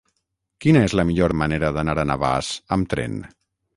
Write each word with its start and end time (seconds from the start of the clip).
Quina 0.65 0.81
és 0.85 0.95
la 0.99 1.05
millor 1.09 1.35
manera 1.41 1.71
d'anar 1.77 1.97
a 2.05 2.07
Navàs 2.13 2.51
amb 2.77 2.91
tren? 2.95 3.21